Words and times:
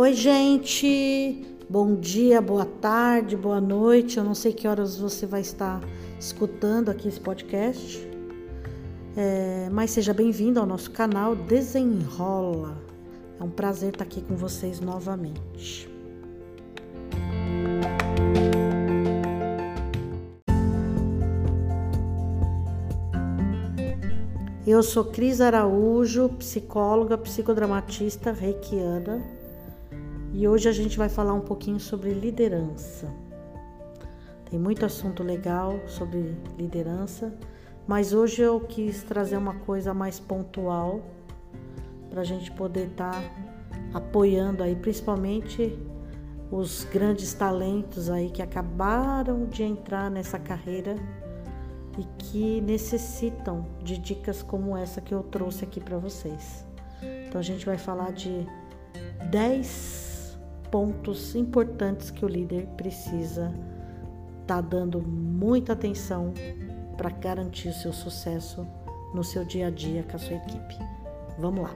Oi, 0.00 0.14
gente. 0.14 1.44
Bom 1.68 1.94
dia, 1.94 2.40
boa 2.40 2.64
tarde, 2.64 3.36
boa 3.36 3.60
noite. 3.60 4.16
Eu 4.16 4.24
não 4.24 4.34
sei 4.34 4.50
que 4.50 4.66
horas 4.66 4.96
você 4.96 5.26
vai 5.26 5.42
estar 5.42 5.78
escutando 6.18 6.88
aqui 6.88 7.06
esse 7.06 7.20
podcast, 7.20 8.08
é, 9.14 9.68
mas 9.70 9.90
seja 9.90 10.14
bem-vindo 10.14 10.58
ao 10.58 10.64
nosso 10.64 10.90
canal 10.90 11.36
Desenrola. 11.36 12.78
É 13.38 13.44
um 13.44 13.50
prazer 13.50 13.90
estar 13.90 14.04
aqui 14.04 14.22
com 14.22 14.34
vocês 14.36 14.80
novamente. 14.80 15.86
Eu 24.66 24.82
sou 24.82 25.04
Cris 25.04 25.42
Araújo, 25.42 26.30
psicóloga, 26.38 27.18
psicodramatista 27.18 28.32
reikiana, 28.32 29.22
e 30.32 30.46
hoje 30.46 30.68
a 30.68 30.72
gente 30.72 30.96
vai 30.96 31.08
falar 31.08 31.34
um 31.34 31.40
pouquinho 31.40 31.80
sobre 31.80 32.12
liderança. 32.12 33.12
Tem 34.48 34.58
muito 34.58 34.84
assunto 34.84 35.22
legal 35.22 35.80
sobre 35.86 36.36
liderança, 36.58 37.32
mas 37.86 38.12
hoje 38.12 38.42
eu 38.42 38.60
quis 38.60 39.02
trazer 39.02 39.36
uma 39.36 39.54
coisa 39.54 39.92
mais 39.92 40.20
pontual 40.20 41.00
para 42.08 42.20
a 42.20 42.24
gente 42.24 42.50
poder 42.52 42.88
estar 42.88 43.12
tá 43.12 43.22
apoiando 43.94 44.62
aí, 44.62 44.74
principalmente 44.76 45.76
os 46.50 46.84
grandes 46.84 47.32
talentos 47.32 48.10
aí 48.10 48.30
que 48.30 48.42
acabaram 48.42 49.46
de 49.46 49.62
entrar 49.62 50.10
nessa 50.10 50.38
carreira 50.38 50.96
e 51.98 52.04
que 52.18 52.60
necessitam 52.60 53.66
de 53.82 53.98
dicas 53.98 54.42
como 54.42 54.76
essa 54.76 55.00
que 55.00 55.14
eu 55.14 55.22
trouxe 55.22 55.64
aqui 55.64 55.80
para 55.80 55.98
vocês. 55.98 56.64
Então 57.28 57.40
a 57.40 57.44
gente 57.44 57.64
vai 57.64 57.78
falar 57.78 58.12
de 58.12 58.46
10 59.30 60.09
pontos 60.70 61.34
importantes 61.34 62.10
que 62.10 62.24
o 62.24 62.28
líder 62.28 62.66
precisa 62.76 63.52
estar 64.42 64.56
tá 64.56 64.60
dando 64.60 65.00
muita 65.00 65.72
atenção 65.72 66.32
para 66.96 67.10
garantir 67.10 67.68
o 67.68 67.72
seu 67.72 67.92
sucesso 67.92 68.66
no 69.14 69.24
seu 69.24 69.44
dia 69.44 69.66
a 69.68 69.70
dia 69.70 70.02
com 70.04 70.16
a 70.16 70.18
sua 70.18 70.36
equipe. 70.36 70.78
Vamos 71.38 71.62
lá. 71.62 71.74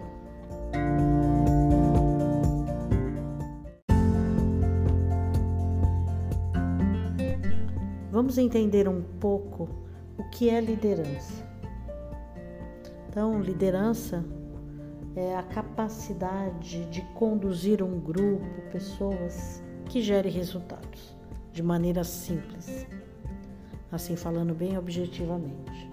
Vamos 8.10 8.38
entender 8.38 8.88
um 8.88 9.02
pouco 9.02 9.68
o 10.16 10.24
que 10.30 10.48
é 10.48 10.60
liderança? 10.60 11.42
Então, 13.08 13.40
liderança 13.40 14.24
é 15.16 15.36
a 15.36 15.42
capacidade 15.42 16.84
de 16.86 17.02
conduzir 17.14 17.82
um 17.82 18.00
grupo, 18.00 18.44
pessoas 18.72 19.62
que 19.86 20.02
gere 20.02 20.28
resultados 20.28 21.16
de 21.52 21.62
maneira 21.62 22.02
simples, 22.02 22.86
assim 23.92 24.16
falando 24.16 24.54
bem 24.54 24.76
objetivamente. 24.76 25.90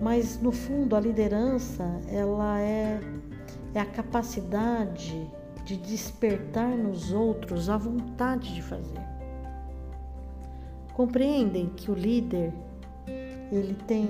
Mas 0.00 0.40
no 0.40 0.50
fundo 0.50 0.96
a 0.96 1.00
liderança 1.00 1.84
ela 2.08 2.60
é, 2.60 3.00
é 3.74 3.80
a 3.80 3.86
capacidade 3.86 5.30
de 5.64 5.76
despertar 5.76 6.76
nos 6.76 7.12
outros 7.12 7.68
a 7.68 7.76
vontade 7.76 8.54
de 8.54 8.62
fazer. 8.62 9.00
Compreendem 10.94 11.68
que 11.76 11.90
o 11.90 11.94
líder 11.94 12.52
ele 13.52 13.74
tem 13.86 14.08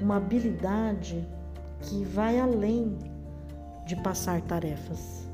uma 0.00 0.16
habilidade 0.16 1.26
que 1.84 2.04
vai 2.04 2.38
além 2.38 2.98
de 3.86 3.96
passar 3.96 4.40
tarefas. 4.42 5.28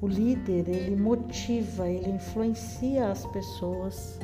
O 0.00 0.06
líder, 0.06 0.68
ele 0.68 0.96
motiva, 0.96 1.88
ele 1.88 2.10
influencia 2.10 3.10
as 3.10 3.26
pessoas 3.26 4.18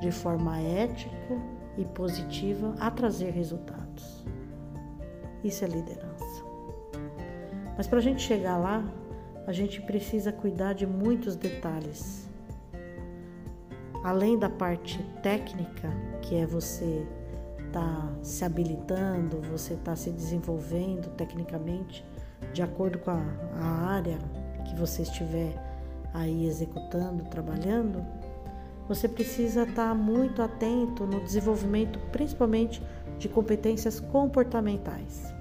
de 0.00 0.10
forma 0.10 0.58
ética 0.60 1.40
e 1.78 1.84
positiva 1.84 2.74
a 2.78 2.90
trazer 2.90 3.30
resultados. 3.30 4.26
Isso 5.44 5.64
é 5.64 5.68
liderança. 5.68 6.44
Mas 7.76 7.86
para 7.86 7.98
a 7.98 8.02
gente 8.02 8.20
chegar 8.20 8.56
lá, 8.56 8.84
a 9.46 9.52
gente 9.52 9.80
precisa 9.82 10.32
cuidar 10.32 10.72
de 10.72 10.86
muitos 10.86 11.36
detalhes 11.36 12.28
além 14.02 14.38
da 14.38 14.50
parte 14.50 15.02
técnica, 15.22 15.88
que 16.20 16.34
é 16.34 16.46
você 16.46 17.06
tá 17.72 18.08
se 18.22 18.44
habilitando, 18.44 19.40
você 19.50 19.74
tá 19.76 19.96
se 19.96 20.10
desenvolvendo 20.10 21.08
tecnicamente 21.16 22.04
de 22.52 22.62
acordo 22.62 22.98
com 22.98 23.10
a, 23.10 23.22
a 23.56 23.66
área 23.88 24.18
que 24.68 24.74
você 24.76 25.02
estiver 25.02 25.54
aí 26.12 26.46
executando, 26.46 27.24
trabalhando, 27.24 28.04
você 28.88 29.08
precisa 29.08 29.62
estar 29.62 29.88
tá 29.88 29.94
muito 29.94 30.42
atento 30.42 31.06
no 31.06 31.20
desenvolvimento, 31.20 31.98
principalmente 32.10 32.82
de 33.18 33.28
competências 33.28 34.00
comportamentais. 34.00 35.32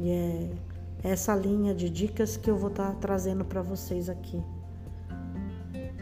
E 0.00 0.10
é 0.10 0.50
essa 1.04 1.34
linha 1.34 1.74
de 1.74 1.88
dicas 1.88 2.36
que 2.36 2.50
eu 2.50 2.56
vou 2.56 2.70
estar 2.70 2.92
tá 2.92 2.96
trazendo 3.00 3.44
para 3.44 3.62
vocês 3.62 4.08
aqui. 4.08 4.42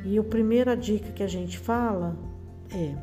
E 0.05 0.19
a 0.19 0.23
primeira 0.23 0.77
dica 0.77 1.13
que 1.13 1.23
a 1.23 1.27
gente 1.27 1.59
fala 1.59 2.17
é 2.71 2.95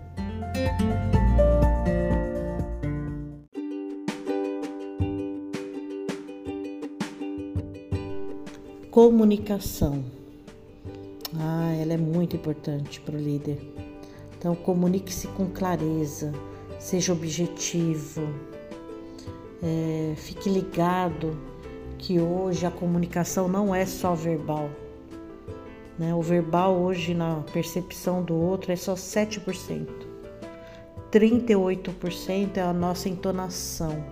comunicação. 8.92 10.04
Ah, 11.40 11.74
ela 11.82 11.94
é 11.94 11.98
muito 11.98 12.36
importante 12.36 13.00
para 13.00 13.16
o 13.16 13.18
líder. 13.18 13.58
Então, 14.38 14.54
comunique-se 14.54 15.28
com 15.30 15.48
clareza, 15.48 16.34
seja 16.78 17.14
objetivo, 17.14 18.28
é, 19.64 20.14
fique 20.18 20.50
ligado 20.50 21.38
que 21.98 22.20
hoje 22.20 22.66
a 22.66 22.72
comunicação 22.72 23.48
não 23.48 23.74
é 23.74 23.86
só 23.86 24.14
verbal. 24.14 24.70
Né? 25.98 26.14
O 26.14 26.22
verbal 26.22 26.76
hoje 26.76 27.14
na 27.14 27.46
percepção 27.54 28.22
do 28.22 28.36
outro 28.36 28.74
é 28.74 28.76
só 28.76 28.96
7%. 28.96 29.88
38% 31.10 32.58
é 32.58 32.62
a 32.62 32.74
nossa 32.74 33.08
entonação. 33.08 34.04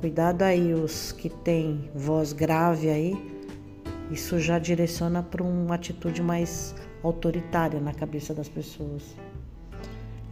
Cuidado 0.00 0.42
aí 0.42 0.74
os 0.74 1.12
que 1.12 1.30
têm 1.30 1.90
voz 1.94 2.34
grave 2.34 2.90
aí, 2.90 3.31
isso 4.12 4.38
já 4.38 4.58
direciona 4.58 5.22
para 5.22 5.42
uma 5.42 5.74
atitude 5.74 6.22
mais 6.22 6.74
autoritária 7.02 7.80
na 7.80 7.94
cabeça 7.94 8.34
das 8.34 8.48
pessoas. 8.48 9.16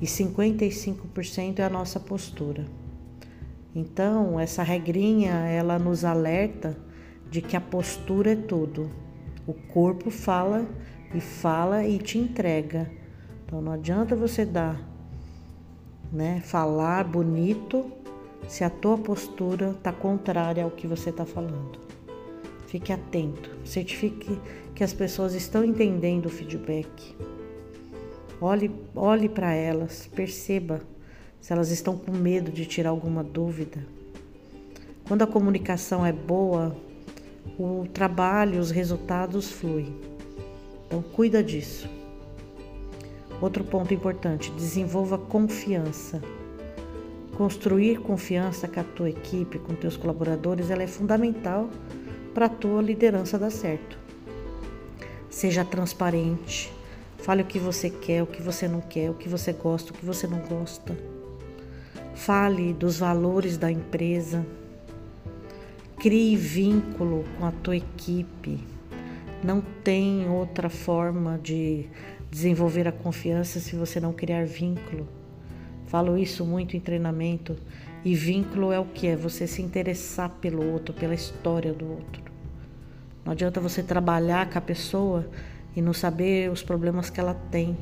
E 0.01 0.07
55% 0.07 1.59
é 1.59 1.65
a 1.65 1.71
nossa 1.71 1.99
postura. 1.99 2.67
Então, 3.75 4.39
essa 4.39 4.63
regrinha, 4.63 5.33
ela 5.33 5.79
nos 5.79 6.05
alerta 6.05 6.77
de 7.31 7.41
que 7.41 7.57
a 7.57 7.61
postura 7.61 8.33
é 8.33 8.37
tudo. 8.37 8.91
O 9.47 9.55
corpo 9.55 10.11
fala 10.11 10.67
e 11.15 11.21
fala 11.21 11.85
e 11.87 11.99
te 11.99 12.19
entrega. 12.19 12.91
Então 13.45 13.61
não 13.61 13.73
adianta 13.73 14.15
você 14.15 14.45
dar, 14.45 14.81
né, 16.13 16.41
falar 16.41 17.05
bonito 17.05 17.91
se 18.47 18.63
a 18.63 18.71
tua 18.71 18.99
postura 18.99 19.71
está 19.71 19.93
contrária 19.93 20.63
ao 20.63 20.71
que 20.71 20.87
você 20.87 21.11
está 21.11 21.25
falando. 21.25 21.90
Fique 22.71 22.93
atento, 22.93 23.51
certifique 23.65 24.39
que 24.77 24.85
as 24.85 24.93
pessoas 24.93 25.35
estão 25.35 25.65
entendendo 25.65 26.27
o 26.27 26.31
feedback. 26.31 27.17
Olhe, 28.41 28.71
olhe 28.95 29.29
para 29.29 29.53
elas, 29.53 30.09
perceba 30.15 30.81
se 31.41 31.53
elas 31.53 31.73
estão 31.73 31.97
com 31.97 32.13
medo 32.13 32.53
de 32.53 32.65
tirar 32.65 32.91
alguma 32.91 33.25
dúvida. 33.25 33.85
Quando 35.05 35.23
a 35.23 35.27
comunicação 35.27 36.07
é 36.07 36.13
boa, 36.13 36.77
o 37.59 37.89
trabalho, 37.93 38.61
os 38.61 38.71
resultados 38.71 39.51
fluem. 39.51 39.93
Então, 40.87 41.03
cuida 41.03 41.43
disso. 41.43 41.91
Outro 43.41 43.65
ponto 43.65 43.93
importante: 43.93 44.53
desenvolva 44.53 45.19
confiança. 45.19 46.23
Construir 47.37 47.99
confiança 47.99 48.69
com 48.69 48.79
a 48.79 48.85
tua 48.85 49.11
equipe, 49.11 49.59
com 49.59 49.75
teus 49.75 49.97
colaboradores, 49.97 50.71
ela 50.71 50.85
é 50.85 50.87
fundamental 50.87 51.69
para 52.35 52.47
a 52.47 52.49
tua 52.49 52.83
liderança 52.83 53.39
dar 53.39 53.51
certo. 53.51 53.99
Seja 55.29 55.65
transparente. 55.65 56.73
Fale 57.19 57.43
o 57.43 57.47
que 57.47 57.59
você 57.59 57.91
quer, 57.91 58.23
o 58.23 58.27
que 58.27 58.43
você 58.43 58.67
não 58.67 58.81
quer, 58.81 59.11
o 59.11 59.15
que 59.15 59.29
você 59.29 59.53
gosta, 59.53 59.93
o 59.93 59.95
que 59.95 60.05
você 60.05 60.27
não 60.27 60.39
gosta. 60.41 60.97
Fale 62.15 62.73
dos 62.73 62.99
valores 62.99 63.57
da 63.57 63.71
empresa. 63.71 64.47
Crie 65.99 66.37
vínculo 66.37 67.25
com 67.39 67.47
a 67.47 67.53
tua 67.53 67.77
equipe. 67.77 68.59
Não 69.45 69.61
tem 69.85 70.29
outra 70.29 70.69
forma 70.69 71.39
de 71.43 71.89
desenvolver 72.31 72.87
a 72.89 72.93
confiança 72.93 73.61
se 73.61 73.77
você 73.77 74.01
não 74.01 74.13
criar 74.13 74.47
vínculo. 74.47 75.07
Falo 75.87 76.17
isso 76.17 76.45
muito 76.45 76.77
em 76.77 76.81
treinamento. 76.81 77.57
E 78.05 78.15
vínculo 78.15 78.73
é 78.73 78.79
o 78.79 78.85
que? 78.85 79.09
É 79.09 79.17
você 79.17 79.47
se 79.47 79.61
interessar 79.61 80.31
pelo 80.41 80.73
outro, 80.73 80.95
pela 80.95 81.15
história 81.15 81.73
do 81.73 81.87
outro. 81.89 82.23
Não 83.25 83.33
adianta 83.33 83.61
você 83.61 83.83
trabalhar 83.83 84.49
com 84.49 84.59
a 84.59 84.63
pessoa 84.63 85.29
e 85.77 85.83
não 85.83 85.93
saber 85.93 86.51
os 86.51 86.63
problemas 86.63 87.11
que 87.11 87.21
ela 87.21 87.35
tem. 87.51 87.77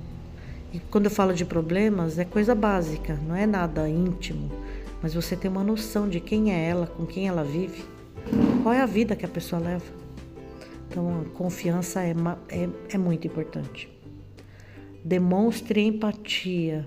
E 0.72 0.78
quando 0.78 1.06
eu 1.06 1.10
falo 1.10 1.32
de 1.32 1.44
problemas, 1.44 2.18
é 2.18 2.24
coisa 2.24 2.54
básica, 2.54 3.18
não 3.26 3.34
é 3.34 3.46
nada 3.46 3.88
íntimo, 3.88 4.50
mas 5.02 5.14
você 5.14 5.36
tem 5.36 5.50
uma 5.50 5.64
noção 5.64 6.08
de 6.08 6.20
quem 6.20 6.52
é 6.52 6.68
ela, 6.68 6.86
com 6.86 7.06
quem 7.06 7.28
ela 7.28 7.44
vive, 7.44 7.84
qual 8.62 8.74
é 8.74 8.80
a 8.80 8.86
vida 8.86 9.16
que 9.16 9.24
a 9.24 9.28
pessoa 9.28 9.62
leva. 9.62 9.98
Então, 10.90 11.22
a 11.22 11.24
confiança 11.36 12.02
é, 12.02 12.14
é, 12.48 12.68
é 12.90 12.98
muito 12.98 13.26
importante. 13.26 13.88
Demonstre 15.04 15.80
empatia. 15.80 16.86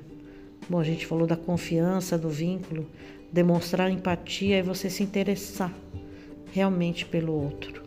Bom, 0.69 0.79
a 0.79 0.83
gente 0.83 1.05
falou 1.05 1.25
da 1.25 1.37
confiança, 1.37 2.17
do 2.17 2.29
vínculo. 2.29 2.87
Demonstrar 3.31 3.89
empatia 3.89 4.57
é 4.57 4.61
você 4.61 4.89
se 4.89 5.01
interessar 5.03 5.73
realmente 6.51 7.05
pelo 7.05 7.31
outro, 7.31 7.81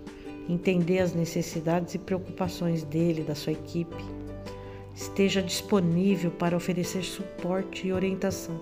entender 0.49 1.00
as 1.00 1.14
necessidades 1.14 1.94
e 1.94 1.99
preocupações 1.99 2.82
dele, 2.82 3.23
da 3.23 3.35
sua 3.35 3.52
equipe. 3.52 4.02
Esteja 4.94 5.43
disponível 5.43 6.31
para 6.31 6.56
oferecer 6.56 7.02
suporte 7.02 7.87
e 7.87 7.93
orientação. 7.93 8.58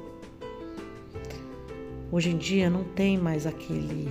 Hoje 2.11 2.31
em 2.31 2.37
dia 2.37 2.69
não 2.69 2.83
tem 2.83 3.17
mais 3.17 3.47
aquele 3.47 4.09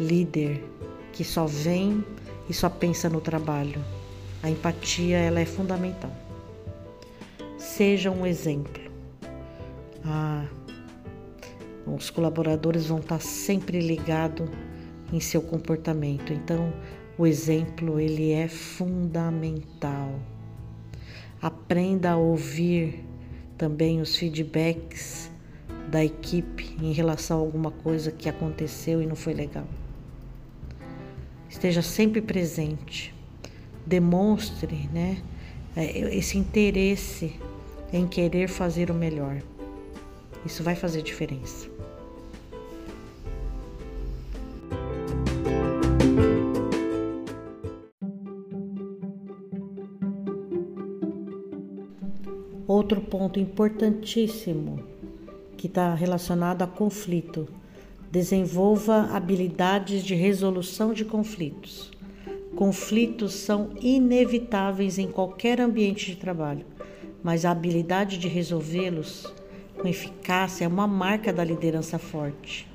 líder 0.00 0.64
que 1.12 1.22
só 1.22 1.46
vem 1.46 2.04
e 2.48 2.54
só 2.54 2.68
pensa 2.68 3.08
no 3.08 3.20
trabalho. 3.20 3.82
A 4.42 4.50
empatia 4.50 5.16
ela 5.16 5.38
é 5.38 5.44
fundamental. 5.44 6.10
Seja 7.56 8.10
um 8.10 8.26
exemplo. 8.26 8.82
Ah, 10.04 10.44
os 11.86 12.10
colaboradores 12.10 12.86
vão 12.86 12.98
estar 12.98 13.20
sempre 13.20 13.80
ligados 13.80 14.48
em 15.12 15.20
seu 15.20 15.42
comportamento. 15.42 16.32
Então, 16.32 16.72
o 17.18 17.26
exemplo 17.26 17.98
ele 17.98 18.32
é 18.32 18.48
fundamental. 18.48 20.18
Aprenda 21.40 22.12
a 22.12 22.16
ouvir 22.16 23.04
também 23.56 24.00
os 24.00 24.16
feedbacks 24.16 25.30
da 25.90 26.04
equipe 26.04 26.76
em 26.80 26.92
relação 26.92 27.38
a 27.38 27.40
alguma 27.40 27.70
coisa 27.70 28.10
que 28.10 28.28
aconteceu 28.28 29.02
e 29.02 29.06
não 29.06 29.16
foi 29.16 29.34
legal. 29.34 29.66
Esteja 31.48 31.82
sempre 31.82 32.22
presente. 32.22 33.14
Demonstre, 33.84 34.88
né, 34.92 35.20
é, 35.74 36.16
esse 36.16 36.38
interesse 36.38 37.34
em 37.92 38.06
querer 38.06 38.48
fazer 38.48 38.90
o 38.90 38.94
melhor. 38.94 39.42
Isso 40.44 40.62
vai 40.62 40.74
fazer 40.74 41.02
diferença. 41.02 41.68
Outro 52.66 53.00
ponto 53.00 53.40
importantíssimo 53.40 54.82
que 55.56 55.66
está 55.66 55.92
relacionado 55.92 56.62
a 56.62 56.66
conflito. 56.66 57.46
Desenvolva 58.10 59.10
habilidades 59.12 60.02
de 60.02 60.14
resolução 60.14 60.94
de 60.94 61.04
conflitos. 61.04 61.90
Conflitos 62.56 63.34
são 63.34 63.70
inevitáveis 63.80 64.98
em 64.98 65.08
qualquer 65.08 65.60
ambiente 65.60 66.06
de 66.06 66.16
trabalho, 66.16 66.64
mas 67.22 67.44
a 67.44 67.50
habilidade 67.50 68.18
de 68.18 68.26
resolvê-los 68.26 69.32
com 69.80 69.88
eficácia 69.88 70.64
é 70.64 70.68
uma 70.68 70.86
marca 70.86 71.32
da 71.32 71.42
liderança 71.42 71.98
forte. 71.98 72.68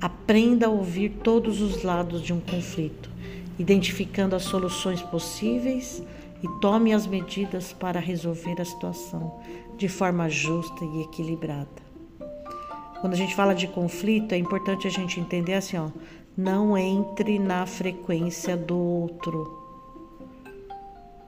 Aprenda 0.00 0.66
a 0.66 0.70
ouvir 0.70 1.10
todos 1.22 1.60
os 1.60 1.82
lados 1.82 2.22
de 2.22 2.32
um 2.32 2.40
conflito, 2.40 3.10
identificando 3.58 4.34
as 4.34 4.42
soluções 4.42 5.02
possíveis 5.02 6.02
e 6.42 6.48
tome 6.60 6.92
as 6.92 7.06
medidas 7.06 7.72
para 7.72 8.00
resolver 8.00 8.60
a 8.60 8.64
situação 8.64 9.40
de 9.76 9.88
forma 9.88 10.28
justa 10.28 10.84
e 10.84 11.02
equilibrada. 11.02 11.84
Quando 13.00 13.12
a 13.12 13.16
gente 13.16 13.34
fala 13.34 13.54
de 13.54 13.68
conflito, 13.68 14.32
é 14.32 14.38
importante 14.38 14.86
a 14.86 14.90
gente 14.90 15.20
entender 15.20 15.54
assim, 15.54 15.76
ó, 15.76 15.90
não 16.36 16.76
entre 16.76 17.38
na 17.38 17.66
frequência 17.66 18.56
do 18.56 18.78
outro. 18.78 19.62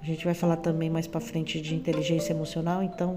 A 0.01 0.05
gente 0.05 0.25
vai 0.25 0.35
falar 0.35 0.57
também 0.57 0.89
mais 0.89 1.07
para 1.07 1.21
frente 1.21 1.61
de 1.61 1.75
inteligência 1.75 2.33
emocional, 2.33 2.83
então 2.83 3.15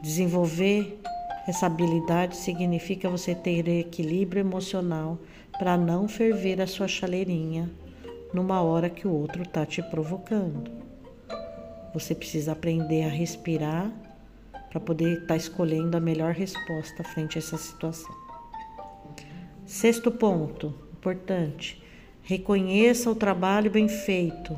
Desenvolver 0.00 1.00
essa 1.46 1.66
habilidade 1.66 2.36
significa 2.36 3.08
você 3.08 3.34
ter 3.34 3.66
equilíbrio 3.66 4.40
emocional 4.40 5.18
para 5.58 5.76
não 5.76 6.06
ferver 6.06 6.60
a 6.60 6.66
sua 6.66 6.86
chaleirinha 6.86 7.70
numa 8.32 8.60
hora 8.62 8.90
que 8.90 9.08
o 9.08 9.12
outro 9.12 9.42
está 9.42 9.64
te 9.66 9.82
provocando. 9.82 10.70
Você 11.92 12.14
precisa 12.14 12.52
aprender 12.52 13.04
a 13.04 13.08
respirar 13.08 13.90
para 14.68 14.78
poder 14.78 15.14
estar 15.14 15.28
tá 15.28 15.36
escolhendo 15.36 15.96
a 15.96 16.00
melhor 16.00 16.32
resposta 16.32 17.02
frente 17.02 17.38
a 17.38 17.40
essa 17.40 17.56
situação. 17.56 18.14
Sexto 19.64 20.12
ponto, 20.12 20.74
importante, 20.92 21.82
reconheça 22.22 23.10
o 23.10 23.14
trabalho 23.14 23.70
bem 23.70 23.88
feito. 23.88 24.56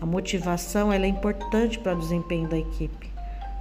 A 0.00 0.06
motivação 0.06 0.92
é 0.92 1.06
importante 1.06 1.78
para 1.78 1.94
o 1.94 2.00
desempenho 2.00 2.48
da 2.48 2.58
equipe. 2.58 3.10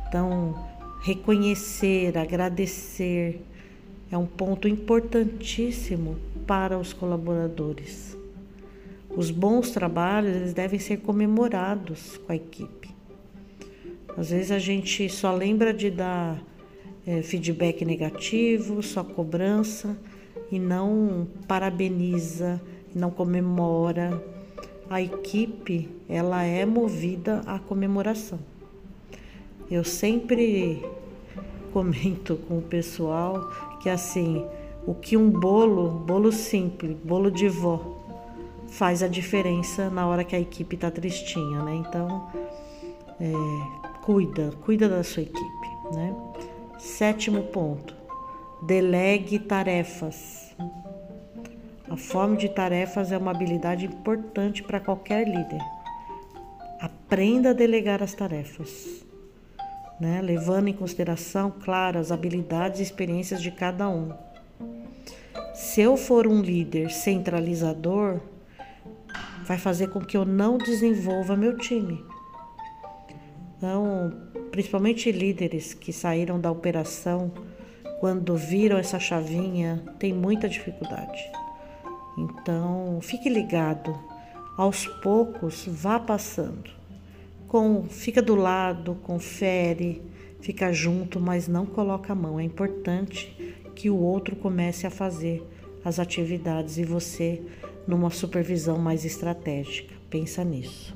Então, 0.09 0.55
reconhecer, 1.03 2.17
agradecer 2.17 3.45
é 4.11 4.17
um 4.17 4.25
ponto 4.25 4.67
importantíssimo 4.67 6.17
para 6.47 6.79
os 6.79 6.93
colaboradores. 6.93 8.17
Os 9.07 9.29
bons 9.29 9.69
trabalhos 9.69 10.35
eles 10.35 10.53
devem 10.53 10.79
ser 10.79 10.97
comemorados 10.97 12.17
com 12.17 12.31
a 12.31 12.35
equipe. 12.35 12.89
Às 14.17 14.31
vezes 14.31 14.49
a 14.49 14.57
gente 14.57 15.07
só 15.09 15.31
lembra 15.31 15.71
de 15.71 15.91
dar 15.91 16.43
é, 17.05 17.21
feedback 17.21 17.85
negativo, 17.85 18.81
só 18.81 19.03
cobrança 19.03 19.95
e 20.51 20.57
não 20.57 21.27
parabeniza, 21.47 22.59
não 22.95 23.11
comemora. 23.11 24.19
A 24.89 24.99
equipe 24.99 25.87
ela 26.09 26.41
é 26.43 26.65
movida 26.65 27.43
à 27.45 27.59
comemoração. 27.59 28.48
Eu 29.71 29.83
sempre 29.83 30.83
comento 31.71 32.37
com 32.47 32.57
o 32.57 32.61
pessoal 32.61 33.51
que 33.79 33.87
assim, 33.87 34.43
o 34.85 34.95
que 34.95 35.15
um 35.15 35.29
bolo, 35.29 35.91
bolo 35.91 36.31
simples, 36.31 36.97
bolo 37.03 37.29
de 37.29 37.47
vó, 37.47 37.79
faz 38.67 39.03
a 39.03 39.07
diferença 39.07 39.87
na 39.91 40.07
hora 40.07 40.23
que 40.23 40.35
a 40.35 40.39
equipe 40.39 40.75
está 40.75 40.89
tristinha, 40.89 41.61
né? 41.61 41.75
Então, 41.75 42.31
é, 43.21 44.01
cuida, 44.01 44.51
cuida 44.65 44.89
da 44.89 45.03
sua 45.03 45.21
equipe, 45.21 45.67
né? 45.93 46.15
Sétimo 46.79 47.43
ponto, 47.43 47.95
delegue 48.63 49.37
tarefas. 49.37 50.55
A 51.87 51.95
fome 51.95 52.37
de 52.37 52.49
tarefas 52.49 53.11
é 53.11 53.17
uma 53.19 53.29
habilidade 53.29 53.85
importante 53.85 54.63
para 54.63 54.79
qualquer 54.79 55.27
líder. 55.27 55.61
Aprenda 56.79 57.51
a 57.51 57.53
delegar 57.53 58.01
as 58.01 58.15
tarefas 58.15 59.07
né? 59.99 60.21
levando 60.21 60.67
em 60.67 60.73
consideração, 60.73 61.51
claro, 61.63 61.99
as 61.99 62.11
habilidades 62.11 62.79
e 62.79 62.83
experiências 62.83 63.41
de 63.41 63.51
cada 63.51 63.89
um. 63.89 64.13
Se 65.53 65.81
eu 65.81 65.97
for 65.97 66.25
um 66.25 66.41
líder 66.41 66.89
centralizador, 66.89 68.21
vai 69.43 69.57
fazer 69.57 69.89
com 69.89 69.99
que 69.99 70.15
eu 70.15 70.23
não 70.23 70.57
desenvolva 70.57 71.35
meu 71.35 71.57
time. 71.57 72.03
Então, 73.57 74.13
principalmente 74.51 75.11
líderes 75.11 75.73
que 75.73 75.91
saíram 75.91 76.39
da 76.39 76.49
operação, 76.49 77.31
quando 77.99 78.37
viram 78.37 78.77
essa 78.77 78.99
chavinha, 78.99 79.83
tem 79.99 80.13
muita 80.13 80.47
dificuldade. 80.47 81.19
Então, 82.17 82.99
fique 83.01 83.27
ligado. 83.27 83.93
Aos 84.57 84.87
poucos, 84.87 85.65
vá 85.67 85.99
passando 85.99 86.78
com, 87.49 87.83
fica 87.89 88.21
do 88.21 88.35
lado, 88.35 88.95
confere, 89.01 90.03
fica 90.39 90.71
junto, 90.71 91.19
mas 91.19 91.47
não 91.47 91.65
coloca 91.65 92.13
a 92.13 92.15
mão. 92.15 92.39
É 92.39 92.43
importante 92.43 93.35
que 93.75 93.89
o 93.89 93.97
outro 93.97 94.35
comece 94.35 94.85
a 94.85 94.91
fazer 94.91 95.43
as 95.83 95.99
atividades 95.99 96.77
e 96.77 96.83
você 96.85 97.41
numa 97.87 98.11
supervisão 98.11 98.77
mais 98.77 99.03
estratégica. 99.03 99.95
Pensa 100.11 100.43
nisso. 100.43 100.95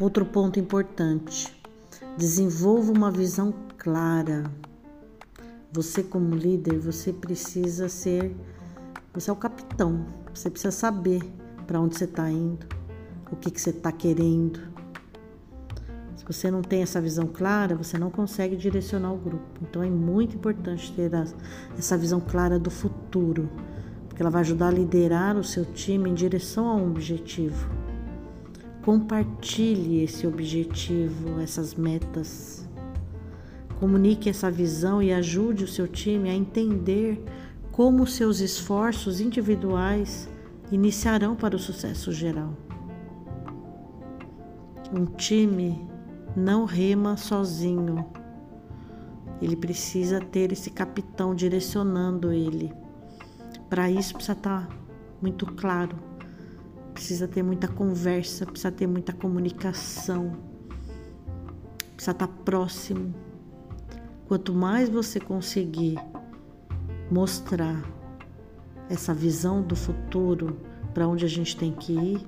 Outro 0.00 0.24
ponto 0.24 0.58
importante: 0.58 1.54
desenvolva 2.18 2.90
uma 2.90 3.12
visão 3.12 3.54
clara 3.78 4.42
você 5.72 6.02
como 6.02 6.34
líder, 6.34 6.78
você 6.78 7.12
precisa 7.12 7.88
ser, 7.88 8.34
você 9.12 9.30
é 9.30 9.32
o 9.32 9.36
capitão. 9.36 10.04
Você 10.34 10.50
precisa 10.50 10.70
saber 10.70 11.22
para 11.66 11.80
onde 11.80 11.96
você 11.96 12.04
está 12.04 12.30
indo, 12.30 12.66
o 13.30 13.36
que, 13.36 13.50
que 13.50 13.60
você 13.60 13.70
está 13.70 13.92
querendo. 13.92 14.60
Se 16.16 16.24
você 16.24 16.50
não 16.50 16.62
tem 16.62 16.82
essa 16.82 17.00
visão 17.00 17.26
clara, 17.26 17.74
você 17.74 17.98
não 17.98 18.10
consegue 18.10 18.56
direcionar 18.56 19.12
o 19.12 19.16
grupo. 19.16 19.44
Então 19.62 19.82
é 19.82 19.90
muito 19.90 20.36
importante 20.36 20.92
ter 20.92 21.10
essa 21.78 21.96
visão 21.96 22.20
clara 22.20 22.58
do 22.58 22.70
futuro, 22.70 23.48
porque 24.08 24.22
ela 24.22 24.30
vai 24.30 24.40
ajudar 24.42 24.68
a 24.68 24.72
liderar 24.72 25.36
o 25.36 25.44
seu 25.44 25.64
time 25.64 26.10
em 26.10 26.14
direção 26.14 26.68
a 26.68 26.74
um 26.74 26.90
objetivo. 26.90 27.70
Compartilhe 28.82 30.02
esse 30.02 30.26
objetivo, 30.26 31.40
essas 31.40 31.74
metas. 31.74 32.68
Comunique 33.80 34.28
essa 34.28 34.50
visão 34.50 35.02
e 35.02 35.10
ajude 35.10 35.64
o 35.64 35.68
seu 35.68 35.88
time 35.88 36.28
a 36.28 36.34
entender 36.34 37.24
como 37.72 38.06
seus 38.06 38.40
esforços 38.40 39.22
individuais 39.22 40.28
iniciarão 40.70 41.34
para 41.34 41.56
o 41.56 41.58
sucesso 41.58 42.12
geral. 42.12 42.54
Um 44.92 45.06
time 45.06 45.88
não 46.36 46.66
rema 46.66 47.16
sozinho. 47.16 48.04
Ele 49.40 49.56
precisa 49.56 50.20
ter 50.20 50.52
esse 50.52 50.68
capitão 50.68 51.34
direcionando 51.34 52.30
ele. 52.30 52.70
Para 53.70 53.90
isso 53.90 54.12
precisa 54.12 54.36
estar 54.36 54.66
tá 54.66 54.76
muito 55.22 55.46
claro, 55.46 55.96
precisa 56.92 57.26
ter 57.26 57.42
muita 57.42 57.66
conversa, 57.66 58.44
precisa 58.44 58.70
ter 58.70 58.86
muita 58.86 59.14
comunicação, 59.14 60.36
precisa 61.94 62.10
estar 62.10 62.26
tá 62.26 62.28
próximo. 62.44 63.29
Quanto 64.30 64.54
mais 64.54 64.88
você 64.88 65.18
conseguir 65.18 65.98
mostrar 67.10 67.82
essa 68.88 69.12
visão 69.12 69.60
do 69.60 69.74
futuro 69.74 70.56
para 70.94 71.08
onde 71.08 71.24
a 71.24 71.28
gente 71.28 71.56
tem 71.56 71.72
que 71.72 71.92
ir, 71.92 72.20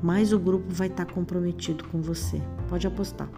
mais 0.00 0.32
o 0.32 0.38
grupo 0.38 0.66
vai 0.68 0.86
estar 0.86 1.06
tá 1.06 1.12
comprometido 1.12 1.82
com 1.88 2.00
você. 2.00 2.40
Pode 2.68 2.86
apostar. 2.86 3.28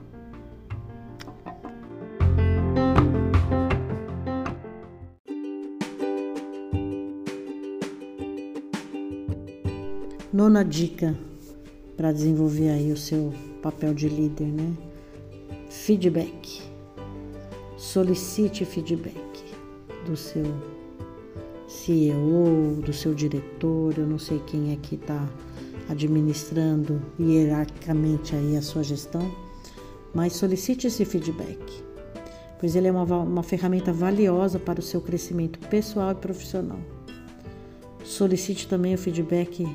Nona 10.30 10.62
dica 10.62 11.16
para 11.96 12.12
desenvolver 12.12 12.68
aí 12.68 12.92
o 12.92 12.96
seu 12.98 13.32
papel 13.62 13.94
de 13.94 14.06
líder, 14.06 14.48
né? 14.48 14.76
Feedback. 15.70 16.69
Solicite 17.80 18.66
feedback 18.66 19.42
do 20.04 20.14
seu 20.14 20.44
CEO, 21.66 22.76
do 22.84 22.92
seu 22.92 23.14
diretor, 23.14 23.94
eu 23.96 24.06
não 24.06 24.18
sei 24.18 24.38
quem 24.40 24.74
é 24.74 24.76
que 24.76 24.96
está 24.96 25.26
administrando 25.88 27.00
hierarquicamente 27.18 28.36
aí 28.36 28.54
a 28.54 28.60
sua 28.60 28.84
gestão, 28.84 29.34
mas 30.12 30.34
solicite 30.34 30.88
esse 30.88 31.06
feedback, 31.06 31.82
pois 32.60 32.76
ele 32.76 32.88
é 32.88 32.92
uma, 32.92 33.04
uma 33.16 33.42
ferramenta 33.42 33.94
valiosa 33.94 34.58
para 34.58 34.78
o 34.78 34.82
seu 34.82 35.00
crescimento 35.00 35.58
pessoal 35.70 36.12
e 36.12 36.16
profissional. 36.16 36.80
Solicite 38.04 38.68
também 38.68 38.94
o 38.94 38.98
feedback 38.98 39.66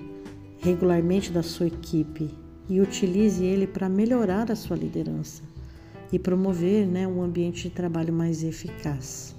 regularmente 0.59 1.31
da 1.31 1.41
sua 1.41 1.65
equipe 1.65 2.29
e 2.69 2.79
utilize 2.79 3.43
ele 3.43 3.65
para 3.65 3.89
melhorar 3.89 4.51
a 4.51 4.55
sua 4.55 4.77
liderança 4.77 5.54
e 6.15 6.19
promover 6.19 6.87
né, 6.87 7.05
um 7.05 7.21
ambiente 7.21 7.63
de 7.63 7.75
trabalho 7.75 8.13
mais 8.13 8.41
eficaz. 8.41 9.35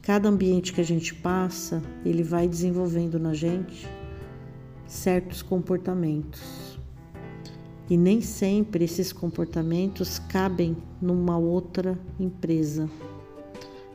Cada 0.00 0.28
ambiente 0.28 0.72
que 0.72 0.80
a 0.80 0.84
gente 0.84 1.12
passa, 1.16 1.82
ele 2.04 2.22
vai 2.22 2.46
desenvolvendo 2.46 3.18
na 3.18 3.34
gente 3.34 3.88
certos 4.86 5.42
comportamentos. 5.42 6.78
E 7.88 7.96
nem 7.96 8.20
sempre 8.20 8.84
esses 8.84 9.12
comportamentos 9.12 10.20
cabem 10.20 10.76
numa 11.02 11.36
outra 11.36 11.98
empresa. 12.20 12.88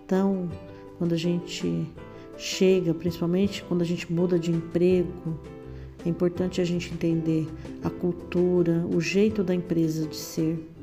Então, 0.06 0.52
quando 0.98 1.14
a 1.14 1.18
gente 1.18 1.90
chega, 2.38 2.94
principalmente 2.94 3.64
quando 3.64 3.84
a 3.84 3.86
gente 3.86 4.12
muda 4.12 4.38
de 4.38 4.52
emprego, 4.52 5.40
é 6.06 6.10
importante 6.10 6.60
a 6.60 6.66
gente 6.66 6.94
entender 6.94 7.48
a 7.82 7.90
cultura, 7.90 8.86
o 8.94 9.00
jeito 9.00 9.46
da 9.46 9.56
empresa 9.56 10.06
de 10.06 10.18
ser 10.18 10.75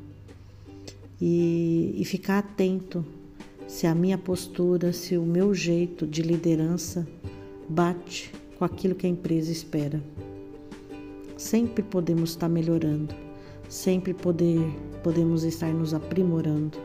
e, 1.24 1.94
e 1.96 2.04
ficar 2.04 2.38
atento 2.38 3.06
se 3.68 3.86
a 3.86 3.94
minha 3.94 4.18
postura, 4.18 4.92
se 4.92 5.16
o 5.16 5.22
meu 5.22 5.54
jeito 5.54 6.04
de 6.04 6.20
liderança 6.20 7.06
bate 7.68 8.32
com 8.58 8.64
aquilo 8.64 8.96
que 8.96 9.06
a 9.06 9.08
empresa 9.08 9.52
espera. 9.52 10.02
Sempre 11.36 11.84
podemos 11.84 12.30
estar 12.30 12.48
melhorando, 12.48 13.14
sempre 13.68 14.12
poder, 14.12 14.58
podemos 15.04 15.44
estar 15.44 15.72
nos 15.72 15.94
aprimorando. 15.94 16.76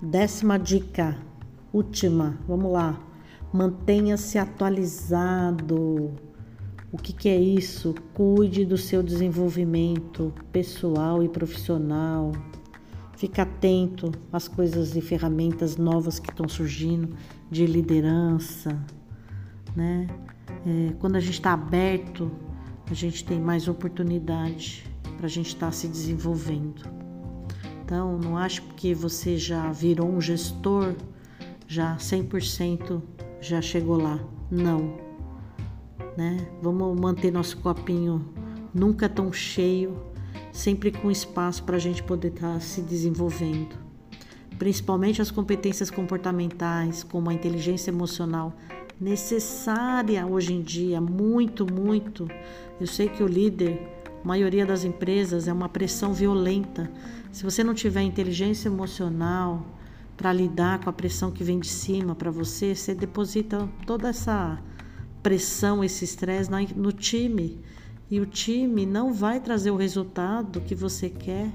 Décima 0.00 0.58
dica, 0.58 1.18
última, 1.70 2.38
vamos 2.48 2.72
lá. 2.72 3.13
Mantenha-se 3.54 4.36
atualizado. 4.36 6.12
O 6.90 6.98
que, 6.98 7.12
que 7.12 7.28
é 7.28 7.40
isso? 7.40 7.94
Cuide 8.12 8.64
do 8.64 8.76
seu 8.76 9.00
desenvolvimento 9.00 10.34
pessoal 10.50 11.22
e 11.22 11.28
profissional. 11.28 12.32
Fique 13.16 13.40
atento 13.40 14.10
às 14.32 14.48
coisas 14.48 14.96
e 14.96 15.00
ferramentas 15.00 15.76
novas 15.76 16.18
que 16.18 16.30
estão 16.30 16.48
surgindo 16.48 17.16
de 17.48 17.64
liderança, 17.64 18.76
né? 19.76 20.08
É, 20.66 20.92
quando 20.98 21.14
a 21.14 21.20
gente 21.20 21.34
está 21.34 21.52
aberto, 21.52 22.32
a 22.90 22.94
gente 22.94 23.24
tem 23.24 23.40
mais 23.40 23.68
oportunidade 23.68 24.84
para 25.16 25.26
a 25.26 25.30
gente 25.30 25.46
estar 25.46 25.66
tá 25.66 25.72
se 25.72 25.86
desenvolvendo. 25.86 26.82
Então, 27.84 28.18
não 28.18 28.36
acho 28.36 28.62
que 28.74 28.92
você 28.92 29.38
já 29.38 29.70
virou 29.70 30.08
um 30.08 30.20
gestor, 30.20 30.96
já 31.68 31.96
100% 31.96 33.00
já 33.44 33.60
chegou 33.60 33.96
lá. 33.96 34.18
Não 34.50 35.04
né? 36.16 36.46
Vamos 36.62 36.98
manter 36.98 37.30
nosso 37.30 37.56
copinho 37.58 38.24
nunca 38.72 39.08
tão 39.08 39.32
cheio, 39.32 39.96
sempre 40.52 40.90
com 40.90 41.10
espaço 41.10 41.62
para 41.62 41.76
a 41.76 41.80
gente 41.80 42.02
poder 42.02 42.28
estar 42.28 42.54
tá 42.54 42.60
se 42.60 42.80
desenvolvendo. 42.80 43.76
Principalmente 44.58 45.20
as 45.20 45.30
competências 45.30 45.90
comportamentais, 45.90 47.02
como 47.02 47.30
a 47.30 47.34
inteligência 47.34 47.90
emocional, 47.90 48.54
necessária 49.00 50.24
hoje 50.26 50.54
em 50.54 50.62
dia, 50.62 51.00
muito, 51.00 51.66
muito. 51.70 52.28
Eu 52.80 52.86
sei 52.86 53.08
que 53.08 53.22
o 53.22 53.26
líder, 53.26 53.80
maioria 54.22 54.64
das 54.64 54.84
empresas, 54.84 55.48
é 55.48 55.52
uma 55.52 55.68
pressão 55.68 56.12
violenta. 56.12 56.90
Se 57.32 57.42
você 57.42 57.64
não 57.64 57.74
tiver 57.74 58.02
inteligência 58.02 58.68
emocional 58.68 59.64
para 60.16 60.32
lidar 60.32 60.80
com 60.80 60.90
a 60.90 60.92
pressão 60.92 61.30
que 61.30 61.42
vem 61.42 61.58
de 61.58 61.68
cima 61.68 62.14
para 62.14 62.30
você, 62.30 62.74
você 62.74 62.94
deposita 62.94 63.68
toda 63.86 64.08
essa 64.08 64.60
pressão, 65.22 65.82
esse 65.82 66.04
estresse 66.04 66.50
no 66.76 66.92
time. 66.92 67.60
E 68.10 68.20
o 68.20 68.26
time 68.26 68.86
não 68.86 69.12
vai 69.12 69.40
trazer 69.40 69.70
o 69.70 69.76
resultado 69.76 70.60
que 70.60 70.74
você 70.74 71.08
quer 71.08 71.50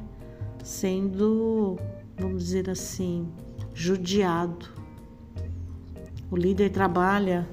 sendo, 0.64 1.78
vamos 2.18 2.44
dizer 2.46 2.70
assim, 2.70 3.28
judiado. 3.74 4.68
O 6.30 6.36
líder 6.36 6.70
trabalha 6.70 7.48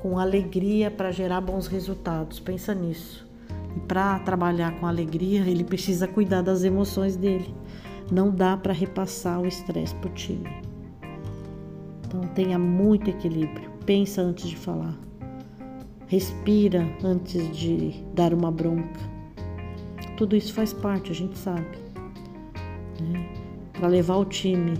com 0.00 0.18
alegria 0.18 0.90
para 0.90 1.10
gerar 1.10 1.40
bons 1.40 1.66
resultados. 1.66 2.38
Pensa 2.38 2.74
nisso. 2.74 3.26
E 3.76 3.80
para 3.80 4.18
trabalhar 4.20 4.78
com 4.78 4.86
alegria, 4.86 5.40
ele 5.48 5.64
precisa 5.64 6.06
cuidar 6.06 6.42
das 6.42 6.62
emoções 6.62 7.16
dele. 7.16 7.54
Não 8.10 8.30
dá 8.30 8.56
para 8.56 8.72
repassar 8.72 9.40
o 9.40 9.46
estresse 9.46 9.94
para 9.96 10.10
o 10.10 10.14
time. 10.14 10.48
Então 12.06 12.20
tenha 12.34 12.58
muito 12.58 13.10
equilíbrio. 13.10 13.70
Pensa 13.84 14.22
antes 14.22 14.48
de 14.48 14.56
falar. 14.56 14.96
Respira 16.06 16.86
antes 17.02 17.56
de 17.56 18.04
dar 18.14 18.32
uma 18.32 18.50
bronca. 18.50 19.00
Tudo 20.16 20.36
isso 20.36 20.54
faz 20.54 20.72
parte, 20.72 21.10
a 21.10 21.14
gente 21.14 21.36
sabe. 21.36 21.66
Né? 23.00 23.28
Para 23.72 23.88
levar 23.88 24.16
o 24.16 24.24
time 24.24 24.74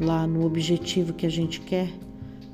lá 0.00 0.26
no 0.26 0.44
objetivo 0.44 1.12
que 1.12 1.24
a 1.24 1.30
gente 1.30 1.60
quer, 1.60 1.88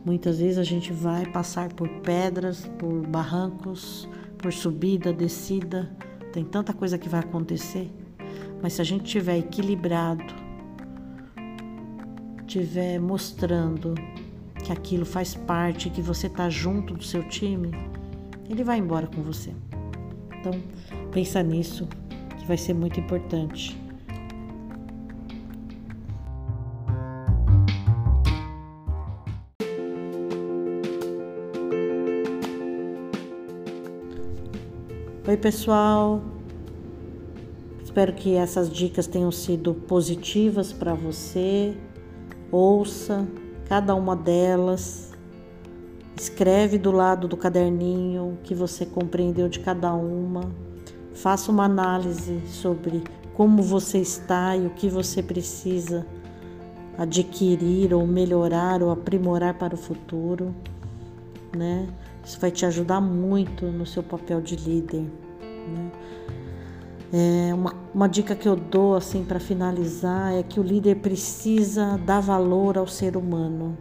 muitas 0.04 0.38
vezes 0.38 0.58
a 0.58 0.62
gente 0.62 0.92
vai 0.92 1.26
passar 1.26 1.72
por 1.72 1.88
pedras, 2.00 2.70
por 2.78 3.06
barrancos, 3.06 4.08
por 4.38 4.52
subida, 4.52 5.12
descida. 5.12 5.90
Tem 6.32 6.44
tanta 6.44 6.72
coisa 6.72 6.98
que 6.98 7.08
vai 7.08 7.20
acontecer. 7.20 7.90
Mas 8.62 8.74
se 8.74 8.80
a 8.80 8.84
gente 8.84 9.04
tiver 9.04 9.38
equilibrado, 9.38 10.24
tiver 12.46 12.98
mostrando 12.98 13.94
que 14.64 14.72
aquilo 14.72 15.04
faz 15.04 15.34
parte, 15.34 15.88
que 15.88 16.02
você 16.02 16.26
está 16.26 16.50
junto 16.50 16.94
do 16.94 17.02
seu 17.02 17.26
time, 17.28 17.70
ele 18.48 18.62
vai 18.62 18.78
embora 18.78 19.06
com 19.06 19.22
você. 19.22 19.54
Então, 20.38 20.52
pensa 21.12 21.42
nisso, 21.42 21.88
que 22.38 22.46
vai 22.46 22.56
ser 22.56 22.74
muito 22.74 22.98
importante. 22.98 23.78
Oi, 35.26 35.36
pessoal. 35.36 36.20
Espero 37.90 38.12
que 38.12 38.36
essas 38.36 38.70
dicas 38.70 39.08
tenham 39.08 39.32
sido 39.32 39.74
positivas 39.74 40.72
para 40.72 40.94
você. 40.94 41.76
Ouça 42.52 43.26
cada 43.68 43.96
uma 43.96 44.14
delas. 44.14 45.10
Escreve 46.16 46.78
do 46.78 46.92
lado 46.92 47.26
do 47.26 47.36
caderninho 47.36 48.34
o 48.34 48.36
que 48.44 48.54
você 48.54 48.86
compreendeu 48.86 49.48
de 49.48 49.58
cada 49.58 49.92
uma. 49.92 50.52
Faça 51.14 51.50
uma 51.50 51.64
análise 51.64 52.40
sobre 52.46 53.02
como 53.34 53.60
você 53.60 53.98
está 53.98 54.56
e 54.56 54.68
o 54.68 54.70
que 54.70 54.88
você 54.88 55.20
precisa 55.20 56.06
adquirir 56.96 57.92
ou 57.92 58.06
melhorar 58.06 58.84
ou 58.84 58.92
aprimorar 58.92 59.54
para 59.54 59.74
o 59.74 59.76
futuro, 59.76 60.54
né? 61.56 61.88
Isso 62.24 62.38
vai 62.38 62.52
te 62.52 62.64
ajudar 62.64 63.00
muito 63.00 63.66
no 63.66 63.84
seu 63.84 64.04
papel 64.04 64.40
de 64.40 64.54
líder, 64.54 65.02
né? 65.40 65.90
É 67.12 67.52
uma, 67.52 67.74
uma 67.92 68.08
dica 68.08 68.36
que 68.36 68.48
eu 68.48 68.54
dou 68.54 68.94
assim 68.94 69.24
para 69.24 69.40
finalizar 69.40 70.32
é 70.32 70.44
que 70.44 70.60
o 70.60 70.62
líder 70.62 70.96
precisa 70.96 71.98
dar 72.06 72.20
valor 72.20 72.78
ao 72.78 72.86
ser 72.86 73.16
humano 73.16 73.76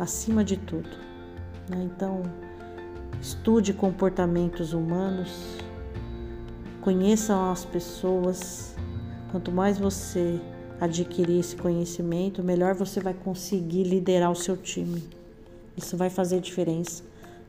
acima 0.00 0.44
de 0.44 0.56
tudo. 0.56 0.90
Né? 1.68 1.84
Então, 1.84 2.22
estude 3.20 3.72
comportamentos 3.72 4.72
humanos, 4.72 5.58
conheça 6.80 7.52
as 7.52 7.64
pessoas. 7.64 8.74
Quanto 9.30 9.52
mais 9.52 9.78
você 9.78 10.40
adquirir 10.80 11.38
esse 11.38 11.54
conhecimento, 11.56 12.42
melhor 12.42 12.74
você 12.74 13.00
vai 13.00 13.14
conseguir 13.14 13.84
liderar 13.84 14.30
o 14.30 14.36
seu 14.36 14.56
time. 14.56 15.04
Isso 15.76 15.96
vai 15.96 16.10
fazer 16.10 16.40
diferença, 16.40 17.04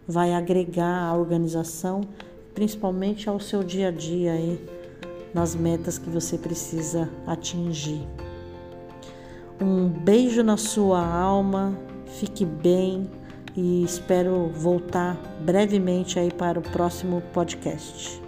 vai 0.08 0.34
agregar 0.34 1.08
a 1.08 1.16
organização, 1.16 2.02
principalmente 2.54 3.30
ao 3.30 3.40
seu 3.40 3.64
dia 3.64 3.90
a 3.90 3.92
dia 3.92 4.34
aí, 4.34 4.77
nas 5.38 5.54
metas 5.54 6.00
que 6.00 6.10
você 6.10 6.36
precisa 6.36 7.08
atingir. 7.28 8.08
Um 9.62 9.88
beijo 9.88 10.42
na 10.42 10.58
sua 10.58 11.00
alma, 11.06 11.78
fique 12.08 12.44
bem 12.44 13.08
e 13.56 13.84
espero 13.84 14.48
voltar 14.48 15.16
brevemente 15.42 16.18
aí 16.18 16.32
para 16.32 16.58
o 16.58 16.64
próximo 16.64 17.22
podcast. 17.34 18.27